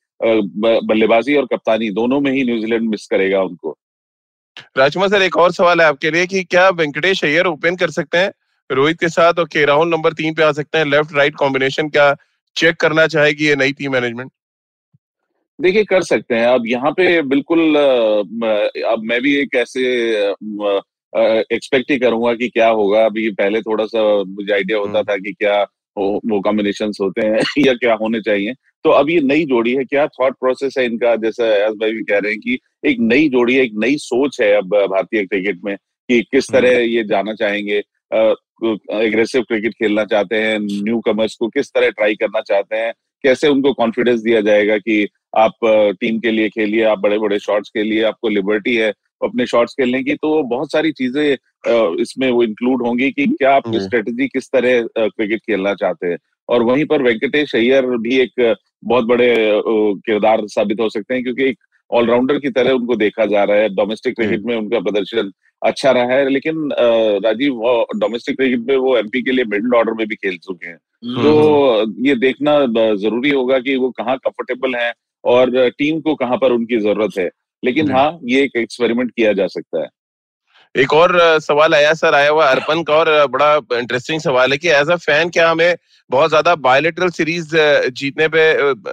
[0.87, 3.77] बल्लेबाजी और कप्तानी दोनों में ही न्यूजीलैंड मिस करेगा उनको।
[4.77, 8.17] राजकुमार सर एक और सवाल है आपके लिए कि क्या वेंकटेश अय्यर ओपन कर सकते
[8.17, 8.31] हैं?
[8.71, 11.89] रोहित के साथ और के राहुल नंबर तीन पे आ सकते हैं। लेफ़्ट राइट कॉम्बिनेशन
[11.89, 12.15] क्या
[12.55, 14.31] चेक करना चाहेगी ये नई टीम मैनेजमेंट
[15.61, 17.75] देखिए कर सकते हैं। अब यहाँ पे बिल्कुल
[18.85, 19.81] अब मैं भी एक ऐसे
[21.55, 25.31] एक्सपेक्ट ही करूँगा कि क्या होगा। अभी पहले थोड़ा सा मुझे आइडिया होता था कि
[25.31, 25.61] क्या
[25.97, 30.07] वो कॉम्बिनेशन होते हैं या क्या होने चाहिए। तो अब ये नई जोड़ी है। क्या
[30.07, 31.15] थॉट प्रोसेस है इनका?
[31.15, 34.41] जैसा अयाज भाई भी कह रहे हैं कि एक नई जोड़ी है एक नई सोच
[34.41, 37.81] है अब भारतीय क्रिकेट में कि किस तरह ये जाना चाहेंगे।
[38.91, 43.47] एग्रेसिव क्रिकेट खेलना चाहते हैं न्यू कमर्स को किस तरह ट्राई करना चाहते हैं कैसे
[43.47, 45.51] उनको कॉन्फिडेंस दिया जाएगा कि आप
[46.01, 49.73] टीम के लिए खेलिए आप बड़े बड़े शॉट्स के लिए आपको लिबर्टी है अपने शॉट्स
[49.73, 51.37] खेलने की तो बहुत सारी चीज़ें
[52.01, 56.17] इसमें वो इंक्लूड होंगी कि क्या आप स्ट्रेटजी किस तरह क्रिकेट खेलना चाहते हैं।
[56.49, 59.35] और वहीं पर वेंकटेश अय्यर भी एक बहुत बड़े
[60.05, 61.57] किरदार साबित हो सकते हैं क्योंकि एक
[61.91, 66.13] ऑलराउंडर की तरह उनको देखा जा रहा है। डोमेस्टिक क्रिकेट में उनका प्रदर्शन अच्छा रहा
[66.13, 66.69] है लेकिन
[67.25, 67.61] राजीव
[67.99, 71.23] डोमेस्टिक क्रिकेट में वो एमपी के लिए मिडिल ऑर्डर में भी खेल चुके हैं। हम्म।
[71.23, 72.59] तो ये देखना
[72.95, 74.93] ज़रूरी होगा कि वो कहाँ कंफर्टेबल हैं
[75.23, 77.29] और टीम को कहाँ पर उनकी ज़रूरत है।
[77.63, 79.87] लेकिन हाँ ये एक एक्सपेरिमेंट किया जा सकता है।
[80.75, 84.69] एक और सवाल आया सर आया हुआ अर्पण का और बड़ा इंटरेस्टिंग सवाल है कि
[84.69, 85.75] एज अ फ़ैन क्या हमें
[86.09, 87.55] बहुत ज़्यादा बायोलिटरल सीरीज़
[87.91, 88.43] जीतने पे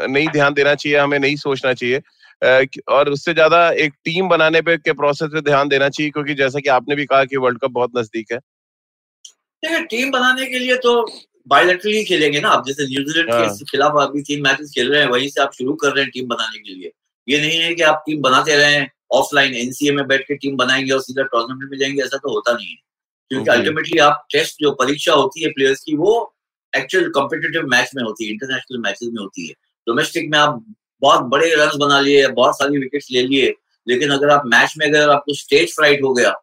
[0.06, 2.00] नहीं ध्यान देना चाहिए हमें नहीं सोचना चाहिए?
[2.42, 6.60] और उससे ज़्यादा एक टीम बनाने पे के प्रोसेस पे ध्यान देना चाहिए क्योंकि जैसा
[6.60, 8.38] कि आपने भी कहा कि वर्ल्ड कप बहुत नज़दीक है।
[9.62, 10.94] देखिए टीम बनाने के लिए तो
[11.48, 15.08] बायोलेटरली खेलेंगे ना आप जैसे न्यूजीलैंड के हाँ। खिलाफ अभी तीन मैचेस खेल रहे हैं
[15.08, 16.90] वहीं से आप शुरू कर रहे हैं टीम बनाने के लिए।
[17.28, 20.92] ये नहीं है कि आप टीम बनाते रहे ऑफलाइन एनसीए में बैठ के टीम बनाएँगे
[20.92, 22.76] और सीधा टूर्नामेंट में जाएँगे ऐसा तो होता नहीं है।
[23.30, 26.12] क्योंकि अल्टीमेटली आप टेस्ट जो परीक्षा होती है प्लेयर्स की वो
[26.72, 29.54] एक्चुअल कॉम्पिटेटिव मैच में होती है इंटरनेशनल मैचेस में होती है।
[29.86, 30.64] डोमेस्टिक में आप
[31.02, 33.54] बहुत बड़े रन बना लिए बहुत सारी विकेट ले लिए।
[33.86, 36.34] लेकिन अगर आप मैच में अगर आपको स्टेज फ्राइट हो गया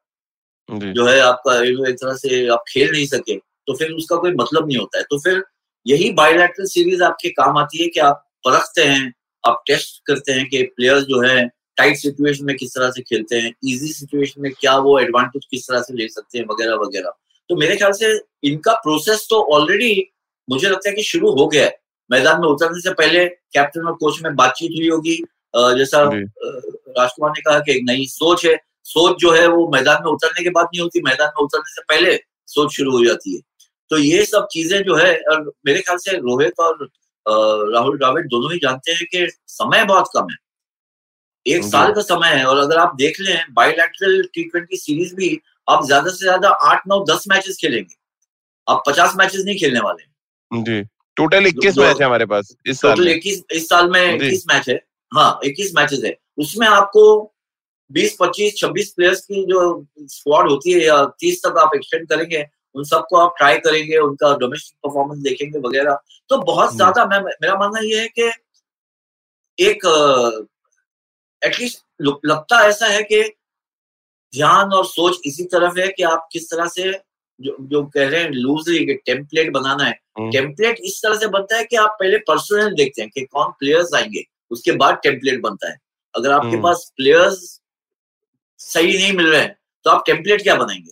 [0.70, 1.54] जो। है आपका
[1.90, 5.04] एक तरह से आप खेल नहीं सके तो फिर उसका कोई मतलब नहीं होता है।
[5.04, 5.44] तो फिर
[5.86, 10.48] यही बायोलैटरल सीरीज़ आपके काम आती है कि आप परखते हैं आप टेस्ट करते हैं
[10.50, 14.52] कि प्लेयर्स जो है टाइट सिचुएशन में किस तरह से खेलते हैं इजी सिचुएशन में
[14.52, 17.12] क्या वो एडवांटेज किस तरह से ले सकते हैं वगैरह वगैरह।
[17.50, 19.94] तो मेरे ख्याल से इनका प्रोसेस तो ऑलरेडी
[20.50, 21.78] मुझे लगता है कि शुरू हो गया है।
[22.10, 25.16] मैदान में उतरने से पहले कैप्टन और कोच में बातचीत हुई होगी।
[25.78, 30.12] जैसा राजकुमार ने कहा कि एक नई सोच है। सोच जो है वो मैदान में
[30.12, 32.16] उतरने के बाद नहीं होती मैदान में उतरने से पहले
[32.50, 33.42] सोच शुरू हो जाती है।
[33.92, 36.88] तो ये सब चीज़ें जो है और मेरे ख्याल से रोहित और
[37.74, 40.38] राहुल द्राविड दोनों ही जानते हैं कि समय बहुत कम है।
[41.46, 45.40] एक साल का समय है और अगर आप देख लें बायोलैटरल टी ट्वेंटी सीरीज़ भी
[45.68, 47.96] आप ज़्यादा से ज़्यादा आठ नौ दस मैचेस खेलेंगे।
[48.68, 50.82] आप पचास मैचेस नहीं खेलने वाले जी।
[51.20, 54.70] टोटल इक्कीस मैच है हमारे पास इस साल टोटल इक्कीस इस साल में इक्कीस मैच
[54.70, 54.76] है।
[55.12, 57.02] हाँ इक्कीस मैचेस है। उसमें आपको
[57.92, 59.62] बीस पच्चीस छब्बीस प्लेयर्स की जो
[60.00, 64.34] स्क्वाड होती है या तीस तक आप एक्सटेंड करेंगे उन सबको आप ट्राई करेंगे उनका
[64.38, 65.98] डोमेस्टिक परफॉर्मेंस देखेंगे वगैरह।
[66.30, 68.32] तो बहुत ज़्यादा मैं मेरा मानना ये है कि
[69.58, 69.86] एक
[71.42, 71.84] एटलीस्ट
[72.26, 73.22] लगता ऐसा है कि
[74.34, 76.92] ध्यान और सोच इसी तरफ़ है कि आप किस तरह से
[77.40, 79.94] जो जो कह रहे हैं लूजली कि टेम्पलेट बनाना है
[80.32, 83.52] टेम्पलेट हम्म। इस तरह से बनता है कि आप पहले पर्सनल देखते हैं कि कौन
[83.60, 85.78] प्लेयर्स आएँगे उसके बाद टेम्पलेट बनता है
[86.16, 87.40] अगर आपके हम्म। पास प्लेयर्स
[88.60, 90.92] सही नहीं मिल रहे हैं तो आप टेम्पलेट क्या बनाएँगे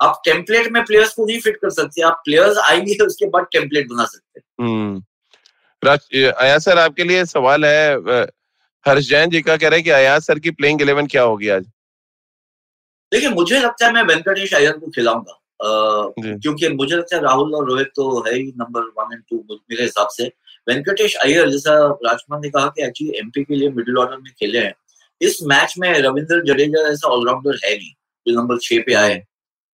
[0.00, 3.88] आप टेम्पलेट में प्लेयर्स को नहीं फिट कर सकते आप प्लेयर्स आएँगे उसके बाद टेम्पलेट
[3.88, 5.02] बना सकते हैं हम्म।
[6.40, 8.24] आया सर आपके लिए सवाल है
[8.86, 11.48] हर्ष जैन जी का कह रहे हैं कि अयाज सर की प्लेइंग इलेवन क्या होगी
[11.48, 11.64] आज
[13.12, 17.68] देखिए मुझे लगता है मैं वेंकटेश अयर को खिलाऊँगा क्योंकि मुझे लगता है राहुल और
[17.68, 20.24] रोहित तो है ही नंबर वन एंड टू मेरे हिसाब से।
[20.66, 24.58] वेंकटेश अय्यर जैसा राजकुमार ने कहा कि एक्चुअली एमपी के लिए मिडिल ऑर्डर में खेले
[24.58, 24.74] हैं।
[25.20, 27.92] इस मैच में रविंद्र जडेजा जैसा ऑलराउंडर है नहीं
[28.26, 29.22] जो नंबर छह पे आए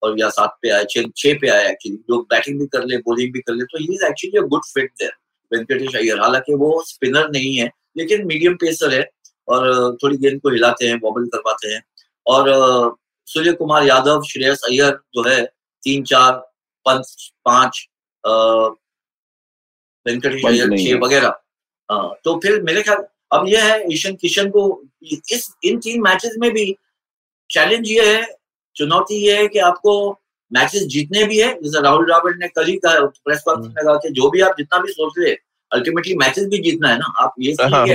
[0.03, 3.33] और या सात पे आए छह पे आए एक्चुअली जो बैटिंग भी कर ले बॉलिंग
[3.33, 5.12] भी कर ले तो ही is actually a good fit there
[5.53, 6.20] Venkatesh Iyer.
[6.20, 9.05] हालाँकि वो स्पिनर नहीं है लेकिन मीडियम पेसर है
[9.48, 11.83] और थोड़ी गेंद को हिलाते हैं बॉबल करवाते हैं।
[12.27, 12.96] और
[13.29, 15.40] सूर्य कुमार यादव श्रेयस अय्यर जो है
[15.83, 16.33] तीन चार
[16.87, 17.87] पंच पाँच
[20.07, 21.31] वेंकटेश अय्यर छह वगैरह।
[22.25, 24.62] तो फिर मेरे ख्याल अब यह है ईशन किशन को
[25.33, 26.64] इस इन तीन मैचेस में भी
[27.51, 28.23] चैलेंज ये है
[28.77, 29.95] चुनौती ये है कि आपको
[30.51, 33.95] मैचेस जीतने भी है। जैसे राहुल द्राविड ने कल ही कहा प्रेस कॉन्फ्रेंस में कहा
[34.03, 35.35] कि जो भी आप जितना भी सोच रहे
[35.73, 37.87] अल्टीमेटली मैचेस भी जीतना है ना। आप ये हाँ,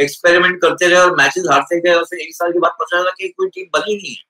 [0.00, 3.10] एक्सपेरिमेंट करते रहे और मैचेस हारते गए और फिर एक साल के बाद पता चला
[3.18, 4.22] कि कोई टीम बनी नहीं है।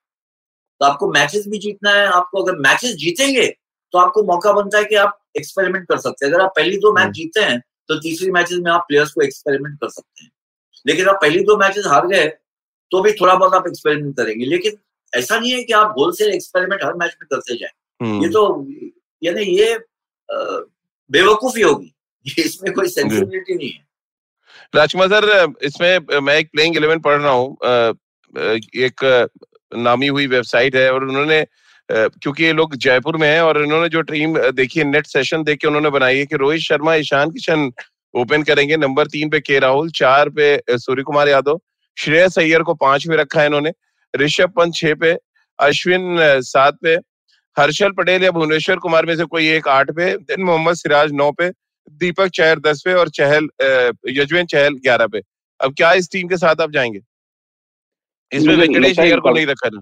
[0.80, 4.84] तो आपको मैचेस भी जीतना है आपको अगर मैचेस जीतेंगे तो आपको मौका बनता है
[4.84, 7.58] कि आप एक्सपेरिमेंट कर सकते हैं। अगर आप पहली दो मैच हम्म। जीते हैं
[7.88, 10.30] तो तीसरी मैचेस में आप प्लेयर्स को एक्सपेरिमेंट कर सकते हैं।
[10.86, 12.26] लेकिन आप पहली दो मैचेस हार गए
[12.90, 14.76] तो भी थोड़ा बहुत आप एक्सपेरिमेंट करेंगे। लेकिन
[15.12, 18.66] ऐसा नहीं है कि आप होलसेल एक्सपेरिमेंट हर मैच में करते जाए। ये हम्म। तो
[19.22, 19.78] यानी ये
[21.10, 21.90] बेवकूफ़ी होगी।
[22.38, 23.86] इसमें कोई सेंसिबिलिटी नहीं है।
[24.74, 27.56] राजकुमार सर इसमें मैं एक प्लेइंग इलेवन पढ़ रहा हूँ।
[28.76, 29.04] एक
[29.76, 31.44] नामी हुई वेबसाइट है और उन्होंने
[31.88, 35.58] क्योंकि ये लोग जयपुर में हैं और इन्होंने जो टीम देखी है, नेट सेशन देख
[35.58, 37.70] के उन्होंने बनाई है कि रोहित शर्मा, ईशान किशन
[38.14, 41.60] ओपन करेंगे, नंबर तीन पे के राहुल, चार पे सूर्य कुमार यादव,
[41.96, 43.72] श्रेयस अय्यर को पाँच में रखा है इन्होंने,
[44.14, 45.16] ऋषभ पंत छह पे,
[45.58, 46.94] अश्विन सात पे,
[47.56, 51.30] हर्षल पटेल या भुवनेश्वर कुमार में से कोई एक आठ पे, दिन मोहम्मद सिराज नौ
[51.32, 51.50] पे,
[51.92, 53.48] दीपक चहर दस पे और चहल
[54.08, 55.22] यजवेंद्र चहल ग्यारह पे।
[55.60, 57.00] अब क्या इस टीम के साथ आप जाएँगे?
[58.32, 59.80] इसमें वेंकटेश अय्यर को नहीं रखा ना।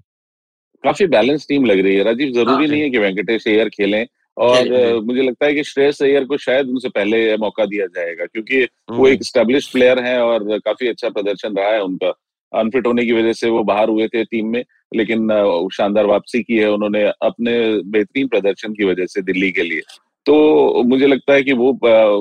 [0.84, 4.06] काफ़ी बैलेंस टीम लग रही है राजीव ज़रूरी हाँ, नहीं है। कि वेंकटेश अय्यर खेलें
[4.36, 8.62] और मुझे लगता है कि श्रेयस अय्यर को शायद उनसे पहले मौका दिया जाएगा क्योंकि
[8.90, 12.12] वो हम्म। एक स्टेब्लिश प्लेयर हैं और काफ़ी अच्छा प्रदर्शन रहा है उनका।
[12.52, 14.64] अनफिट होने की वजह से वो बाहर हुए थे टीम में
[14.96, 15.28] लेकिन
[15.72, 17.52] शानदार वापसी की है उन्होंने अपने
[17.82, 19.80] बेहतरीन प्रदर्शन की वजह से दिल्ली के लिए।
[20.26, 21.70] तो मुझे लगता है कि वो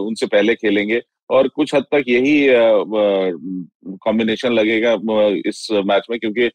[0.08, 2.34] उनसे पहले खेलेंगे। और कुछ हद तक यही
[3.98, 4.94] कॉम्बिनेशन लगेगा
[5.46, 6.48] इस मैच में क्योंकि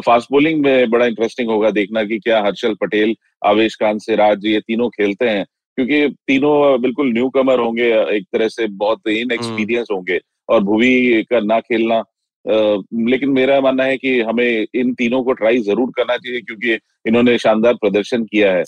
[0.00, 4.60] फास्ट बॉलिंग में बड़ा इंटरेस्टिंग होगा देखना कि क्या हर्षल पटेल आवेश खान सिराज ये
[4.62, 5.44] तीनों खेलते हैं
[5.78, 10.62] क्योंकि तीनों बिल्कुल न्यू कमर होंगे एक तरह से बहुत इन एक्सपीरियंस हम्म। होंगे और
[10.64, 12.02] भुवी का ना खेलना
[12.44, 17.36] लेकिन मेरा मानना है कि हमें इन तीनों को ट्राई ज़रूर करना चाहिए क्योंकि इन्होंने
[17.38, 18.64] शानदार प्रदर्शन किया है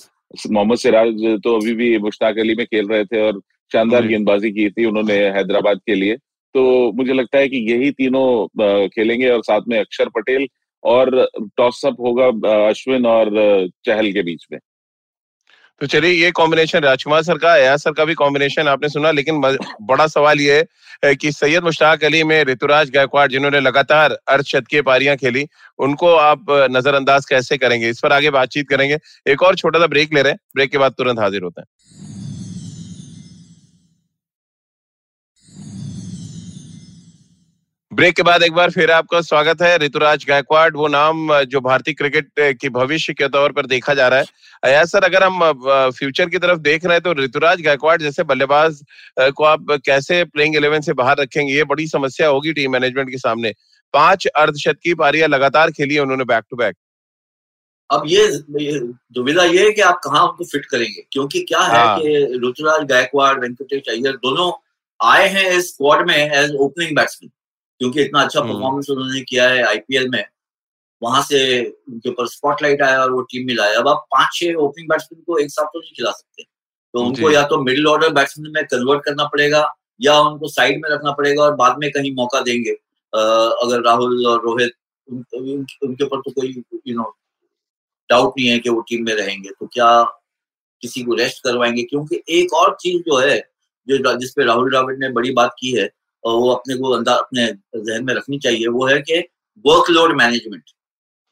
[0.48, 3.40] मोहम्मद सिराज तो अभी भी मुश्ताक अली में खेल रहे थे और
[3.72, 6.16] शानदार गेंदबाजी की थी उन्होंने हैदराबाद के लिए।
[6.54, 10.46] तो मुझे लगता है कि यही तीनों खेलेंगे और साथ में अक्षर पटेल
[10.85, 12.26] और टॉसअप होगा
[12.68, 13.30] अश्विन और
[13.87, 14.58] चहल के बीच में।
[15.80, 19.40] तो चलिए ये कॉम्बिनेशन राजकुमार सर का अयाज सर का भी कॉम्बिनेशन आपने सुना लेकिन
[19.82, 20.58] बड़ा सवाल ये
[21.04, 25.46] है कि सैयद मुश्ताक अली में ऋतुराज गायकवाड़ जिन्होंने लगातार अर्धशतकीय पारियाँ खेली
[25.78, 27.88] उनको आप नजरअंदाज कैसे करेंगे?
[27.88, 30.78] इस पर आगे बातचीत करेंगे। एक और छोटा सा ब्रेक ले रहे हैं। ब्रेक के
[30.78, 32.12] बाद तुरंत हाजिर होते हैं।
[37.92, 41.94] ब्रेक के बाद एक बार फिर आपका स्वागत है। ऋतुराज गायकवाड़ वो नाम जो भारतीय
[41.94, 42.28] क्रिकेट
[42.61, 44.24] की भविष्य के तौर पर देखा जा रहा है।
[44.62, 48.81] अया सर अगर हम फ्यूचर की तरफ़ देख रहे हैं तो ऋतुराज गायकवाड़ जैसे बल्लेबाज
[49.20, 51.52] को आप कैसे प्लेइंग इलेवन से बाहर रखेंगे?
[51.55, 53.52] ये बड़ी समस्या होगी टीम मैनेजमेंट के सामने।
[53.94, 56.76] पाँच अर्धशतकी पारियाँ लगातार खेली है उन्होंने बैक टू बैक
[57.90, 58.26] अब ये
[59.12, 61.07] दुविधा ये है कि आप कहाँ उनको फिट करेंगे?
[61.12, 64.50] क्योंकि क्या है हाँ। कि ऋतुराज गायकवाड़ वेंकटेश अय्यर दोनों
[65.00, 67.31] आए हैं इस स्क्वाड में एज ओपनिंग बैट्समैन
[67.83, 70.25] क्योंकि इतना अच्छा परफॉर्मेंस हम्म। उन्होंने किया है आईपीएल में।
[71.03, 71.38] वहाँ से
[71.88, 75.23] उनके ऊपर स्पॉटलाइट आया और वो टीम में लाया। अब आप पाँच छह ओपनिंग बैट्समैन
[75.23, 78.64] को एक साथ तो नहीं खिला सकते। तो उनको या तो मिडिल ऑर्डर बैट्समैन में
[78.64, 79.64] कन्वर्ट करना पड़ेगा
[80.01, 82.73] या उनको साइड में रखना पड़ेगा और बाद में कहीं मौका देंगे।
[83.12, 84.73] अगर राहुल और रोहित
[85.09, 87.09] उनके ऊपर तो कोई यू नो
[88.11, 90.03] डाउट नहीं है कि वो टीम में रहेंगे। तो क्या
[90.83, 91.83] किसी को रेस्ट करवाएँगे?
[91.83, 93.38] क्योंकि एक और चीज़ जो है
[93.88, 95.88] जो जिसपे राहुल द्राविड ने बड़ी बात की है
[96.24, 99.18] और वो अपने को अंदर अपने जहन में रखनी चाहिए वो है कि
[99.64, 100.62] वर्कलोड मैनेजमेंट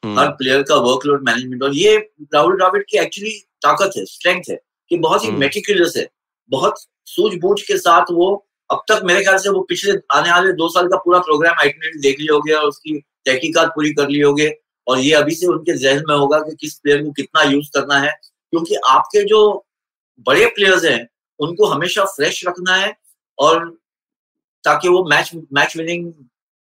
[0.03, 1.97] हम्म। हर प्लेयर का वर्कलोड मैनेजमेंट और ये
[2.33, 4.59] राहुल द्राविड की एक्चुअली ताकत है स्ट्रेंथ है
[4.91, 6.09] कि बहुत ही मेटिकुलस हम्म। है
[6.51, 8.31] बहुत सूझबूझ के साथ वो
[8.69, 11.99] अब तक मेरे ख्याल से वो पिछले आने वाले दो साल का पूरा प्रोग्राम आइटनरी
[12.01, 14.49] देख लिए होगे और उसकी तहकीकात पूरी कर ली होगी
[14.87, 17.99] और ये अभी से उनके जहन में होगा कि किस प्लेयर को कितना यूज़ करना
[17.99, 19.41] है क्योंकि आपके जो
[20.27, 21.07] बड़े प्लेयर्स हैं
[21.39, 22.93] उनको हमेशा फ्रेश रखना है
[23.37, 23.59] और
[24.63, 26.11] ताकि वो मैच मैच विनिंग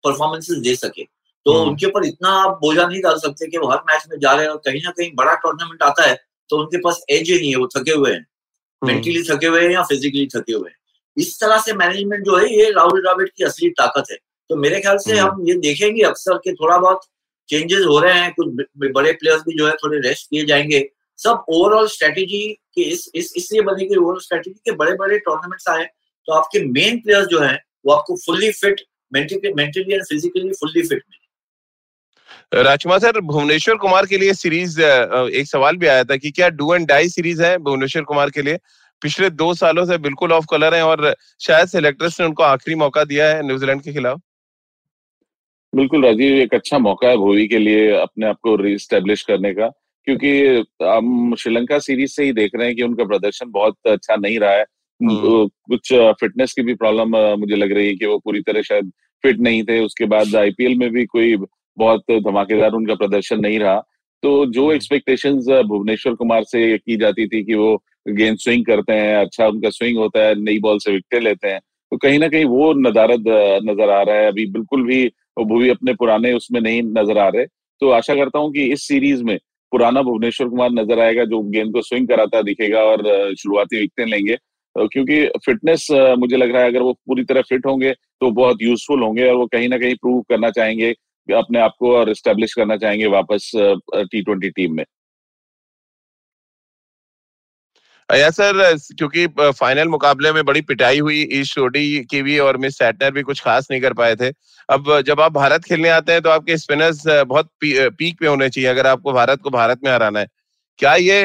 [0.05, 1.05] परफॉर्मेंसेस दे सके
[1.47, 4.19] तो हम्म। उनके ऊपर इतना आप बोझा नहीं डाल सकते कि वो हर मैच में
[4.19, 6.17] जा रहे हैं और कहीं ना कहीं बड़ा टूर्नामेंट आता है
[6.51, 8.25] तो उनके पास एज ही नहीं है वो थके हुए हैं
[8.83, 10.77] मेंटली हम्म। थके हुए हैं या फिजिकली थके हुए हैं
[11.17, 14.17] इस तरह से मैनेजमेंट जो है ये राहुल द्राविड की असली ताकत है
[14.51, 17.01] तो मेरे ख्याल से हम हम्म। ये देखेंगे अक्सर कि थोड़ा बहुत
[17.49, 18.49] चेंजेस हो रहे हैं कुछ
[18.93, 22.43] बड़े प्लेयर्स भी जो है थोड़े रेस्ट किए जाएँगे सब ओवरऑल स्ट्रेटेजी
[22.75, 25.85] के इस इस इसलिए बनेगी ओवरऑल स्ट्रेटेजी के बड़े बड़े टूर्नामेंट्स आए
[26.29, 28.81] तो आपके मेन प्लेयर्स जो हैं वो आपको fully fit
[29.13, 31.25] mentally and physically fully fit मिले
[32.63, 36.75] राजकुमार सर भुवनेश्वर कुमार के लिए सीरीज़ एक सवाल भी आया था कि क्या डू
[36.75, 38.59] एंड डाई सीरीज़ है भुवनेश्वर कुमार के लिए?
[39.03, 43.05] पिछले दो सालों से बिल्कुल ऑफ़ कलर है और शायद सिलेक्टर्स ने उनको आखिरी मौका
[43.05, 44.21] दिया है न्यूजीलैंड के खिलाफ।
[45.73, 49.69] बिल्कुल राजीव एक अच्छा मौका है भोवी के लिए अपने आप को रीस्टेब्लिश करने का
[50.07, 50.31] क्योंकि
[50.83, 54.51] हम श्रीलंका सीरीज़ से ही देख रहे हैं कि उनका प्रदर्शन बहुत अच्छा नहीं रहा
[54.51, 54.65] है।
[55.01, 58.91] कुछ फिटनेस की भी प्रॉब्लम मुझे लग रही है कि वो पूरी तरह शायद
[59.25, 61.37] फिट नहीं थे। उसके बाद आईपीएल में भी कोई
[61.79, 63.77] बहुत धमाकेदार उनका प्रदर्शन नहीं रहा।
[64.23, 67.75] तो जो एक्सपेक्टेशंस हम्म। भुवनेश्वर कुमार से की जाती थी कि वो
[68.09, 71.61] गेंद स्विंग करते हैं अच्छा उनका स्विंग होता है नई बॉल से विकटे लेते हैं
[71.93, 73.25] तो कहीं ना कहीं वो नदारद
[73.65, 75.05] नज़र आ रहा है। अभी बिल्कुल भी
[75.39, 77.45] वो भूवी अपने पुराने उसमें नहीं नज़र आ रहे।
[77.83, 79.39] तो आशा करता हूँ कि इस सीरीज़ में
[79.73, 84.37] पुराना भुवनेश्वर कुमार नज़र आएगा जो गेंद को स्विंग कराता दिखेगा और शुरुआती विकटे लेंगे।
[84.77, 85.87] क्योंकि फिटनेस
[86.19, 89.37] मुझे लग रहा है अगर वो पूरी तरह फिट होंगे तो बहुत यूजफुल होंगे और
[89.37, 90.91] वो कहीं ना कहीं प्रूव करना चाहेंगे
[91.29, 94.85] अपने आप को और स्टेब्लिश करना चाहेंगे वापस टी ट्वेंटी टीम में।
[98.09, 102.79] या सर क्योंकि फाइनल मुकाबले में बड़ी पिटाई हुई ईस्ट चोटी की भी और मिस
[102.79, 104.29] सैटनर भी कुछ खास नहीं कर पाए थे।
[104.69, 108.49] अब जब आप भारत खेलने आते हैं तो आपके स्पिनर्स बहुत पी, पीक पे होने
[108.49, 110.27] चाहिए अगर आपको भारत को भारत में हराना है।
[110.79, 111.21] क्या ये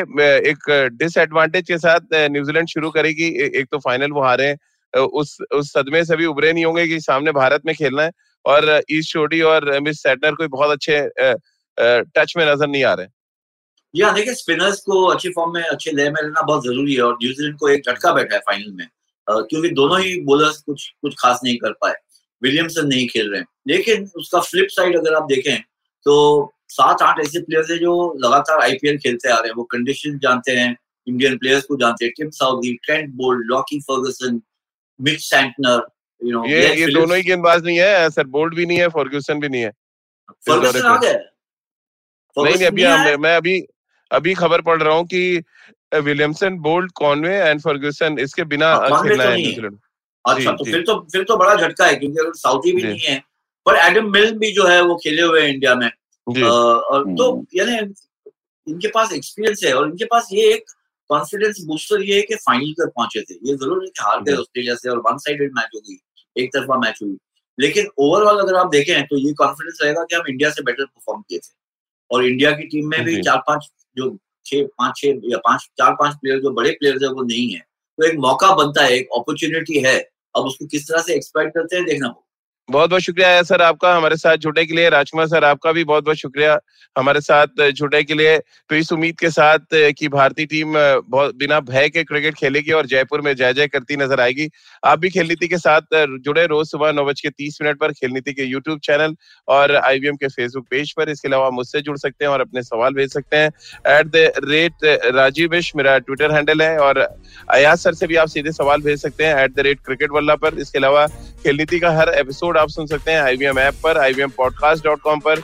[0.49, 3.27] एक डिसएडवांटेज के साथ न्यूजीलैंड शुरू करेगी?
[3.59, 4.55] एक तो फाइनल वो हारे
[4.93, 8.11] उस उस सदमे से भी उभरे नहीं होंगे कि सामने भारत में खेलना है।
[8.45, 10.99] और ईस्ट चोटी और मिस सैटनर कोई बहुत अच्छे
[11.77, 13.07] टच में नज़र नहीं आ रहे।
[13.93, 17.13] या देखिए स्पिनर्स को अच्छी फॉर्म में, अच्छे लय में रहना बहुत ज़रूरी है और
[17.13, 18.87] न्यूजीलैंड को एक झटका बैठा है फाइनल में।
[19.27, 21.93] क्योंकि दोनों ही बॉलर्स कुछ कुछ खास नहीं कर पाए।
[22.41, 25.57] विलियमसन नहीं खेल रहे हैं। लेकिन उसका फ्लिप साइड अगर आप देखें
[26.05, 26.13] तो
[26.71, 30.51] सात आठ ऐसे प्लेयर्स हैं जो लगातार आईपीएल खेलते आ रहे हैं। वो कंडीशन जानते
[30.59, 30.75] हैं
[31.07, 34.41] इंडियन प्लेयर्स को जानते हैं। Tim Southee Trent Boult Lockie Ferguson
[34.99, 35.85] Mitch Santner
[36.21, 39.39] you know ये ये दोनों ही गेंदबाज नहीं है सर बोल्ड भी नहीं है फर्ग्यूसन
[39.39, 39.71] भी नहीं है।
[40.47, 41.13] फर्गसन आ गया
[42.37, 43.59] नहीं नहीं अभी मैं अभी
[44.11, 45.43] अभी खबर पढ़ रहा हूँ कि
[46.01, 49.77] Williamson Boult Conway and Ferguson इसके बिना हाँ, खेलना है। न्यूजीलैंड
[50.25, 53.17] अच्छा तो फिर तो फिर तो बड़ा झटका है क्योंकि अगर साउथी भी नहीं है
[53.65, 55.89] पर एडम मिल भी जो है वो खेले हुए हैं इंडिया में।
[56.37, 57.77] और तो। यानी
[58.67, 60.71] इनके पास एक्सपीरियंस है और इनके पास ये एक
[61.09, 64.33] कॉन्फिडेंस बूस्टर ये है कि फाइनल तक पहुँचे थे। ये ज़रूर है कि हार गए
[64.33, 65.99] ऑस्ट्रेलिया से और वन साइडेड मैच होगी
[66.35, 67.17] एक तरफा मैच हुई।
[67.57, 71.21] लेकिन ओवरऑल अगर आप देखें तो ये कॉन्फिडेंस रहेगा कि हम इंडिया से बेटर परफॉर्म
[71.21, 71.53] किए थे।
[72.11, 73.67] और इंडिया की टीम में भी चार पाँच
[73.97, 74.09] जो
[74.45, 77.59] छह पाँच छह या पाँच चार पाँच प्लेयर जो बड़े प्लेयर है वो नहीं है।
[77.59, 79.97] तो एक मौका बनता है एक अपॉर्चुनिटी है।
[80.35, 82.27] अब उसको किस तरह से एक्सपेक्ट करते हैं देखना होगा।
[82.71, 86.03] बहुत बहुत शुक्रिया सर आपका हमारे साथ जुड़ने के लिए, राजकुमार सर आपका भी बहुत
[86.05, 86.57] बहुत शुक्रिया
[86.95, 91.59] हमारे साथ जुड़ने के लिए। तो इस उम्मीद के साथ कि भारतीय टीम बहुत बिना
[91.61, 94.47] भय के क्रिकेट खेलेगी और जयपुर में जय जय करती नज़र आएगी।
[94.83, 97.91] आप भी खेल नीति के साथ जुड़े रोज सुबह नौ बज के तीस मिनट पर
[97.91, 99.15] खेल नीति के यूट्यूब चैनल
[99.47, 102.93] और आईवीएम के फेसबुक पेज पर। इसके अलावा मुझसे जुड़ सकते हैं और अपने सवाल
[102.93, 103.51] भेज सकते हैं।
[103.89, 106.99] At the rate Rajeev Vish मेरा ट्विटर हैंडल है और
[107.49, 110.35] अयाज सर से भी आप सीधे सवाल भेज सकते हैं। एट द रेट क्रिकेट वल्ला
[110.37, 111.05] पर। इसके अलावा
[111.43, 114.99] खेल नीति का हर एपिसोड आप सुन सकते हैं आईवीएम ऐप पर आईवीएम पॉडकास्ट डॉट
[115.01, 115.39] कॉम पर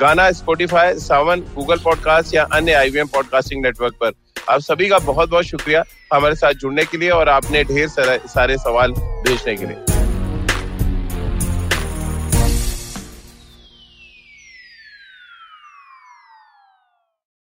[0.00, 4.12] गाना स्पोटिफाई सावन गूगल पॉडकास्ट या अन्य आईवीएम पॉडकास्टिंग नेटवर्क पर।
[4.50, 8.56] आप सभी का बहुत बहुत शुक्रिया हमारे साथ जुड़ने के लिए और आपने ढेर सारे
[8.58, 9.91] सवाल भेजने के लिए।